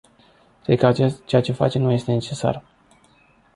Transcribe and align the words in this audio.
Cred 0.63 0.79
că 0.79 0.91
ceea 1.25 1.41
ce 1.41 1.51
facem 1.51 1.81
nu 1.81 1.91
este 1.91 2.11
necesar. 2.11 2.63